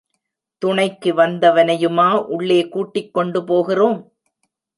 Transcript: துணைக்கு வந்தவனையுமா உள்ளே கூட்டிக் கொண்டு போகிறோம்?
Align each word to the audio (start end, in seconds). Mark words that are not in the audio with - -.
துணைக்கு 0.61 1.11
வந்தவனையுமா 1.13 2.07
உள்ளே 2.27 2.59
கூட்டிக் 2.69 3.13
கொண்டு 3.13 3.43
போகிறோம்? 3.43 3.99